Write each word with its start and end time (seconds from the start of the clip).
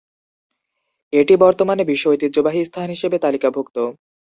এটি 1.13 1.33
বর্তমানে 1.37 1.83
বিশ্ব 1.85 2.05
ঐতিহ্যবাহী 2.11 2.61
স্থান 2.65 2.87
হিসেবে 2.89 3.17
তালিকাভুক্ত। 3.19 3.77